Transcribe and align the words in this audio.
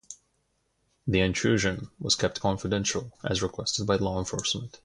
The 1.05 1.19
intrusion 1.19 1.91
was 1.99 2.15
kept 2.15 2.39
confidential 2.41 3.11
as 3.23 3.43
requested 3.43 3.85
by 3.85 3.97
law 3.97 4.17
enforcement. 4.17 4.79